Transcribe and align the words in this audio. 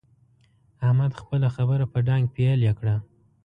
احمد 0.85 1.11
خپله 1.19 1.47
خبره 1.55 1.85
په 1.93 1.99
ډانګ 2.07 2.25
پېيلې 2.35 2.71
کړه. 2.79 2.95